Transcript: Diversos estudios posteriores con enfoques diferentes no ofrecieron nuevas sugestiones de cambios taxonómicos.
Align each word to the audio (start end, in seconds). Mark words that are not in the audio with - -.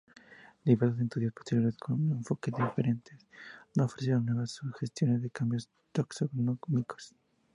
Diversos 0.65 0.99
estudios 0.99 1.31
posteriores 1.31 1.77
con 1.77 2.09
enfoques 2.13 2.51
diferentes 2.55 3.23
no 3.75 3.83
ofrecieron 3.83 4.25
nuevas 4.25 4.49
sugestiones 4.49 5.21
de 5.21 5.29
cambios 5.29 5.69
taxonómicos. 5.91 7.13